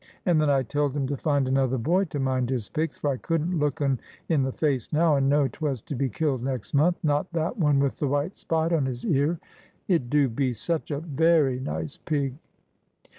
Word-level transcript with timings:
And 0.25 0.41
then 0.41 0.49
I 0.49 0.63
telled 0.63 0.97
him 0.97 1.05
to 1.09 1.15
find 1.15 1.47
another 1.47 1.77
boy 1.77 2.05
to 2.05 2.17
mind 2.17 2.49
his 2.49 2.69
pigs, 2.69 2.97
for 2.97 3.11
I 3.11 3.17
couldn't 3.17 3.59
look 3.59 3.81
un 3.81 3.99
in 4.29 4.41
the 4.41 4.51
face 4.51 4.91
now, 4.91 5.15
and 5.15 5.29
know 5.29 5.47
'twas 5.47 5.79
to 5.81 5.93
be 5.95 6.09
killed 6.09 6.41
next 6.41 6.73
month, 6.73 6.97
not 7.03 7.31
that 7.33 7.59
one 7.59 7.79
with 7.79 7.99
the 7.99 8.07
white 8.07 8.35
spot 8.35 8.73
on 8.73 8.87
his 8.87 9.05
ear. 9.05 9.39
It 9.87 10.09
do 10.09 10.27
be 10.27 10.53
such 10.55 10.89
a 10.89 10.97
very 11.01 11.59
nice 11.59 11.97
pig!" 11.99 12.33